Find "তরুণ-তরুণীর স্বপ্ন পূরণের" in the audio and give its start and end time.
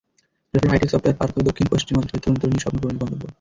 2.23-2.99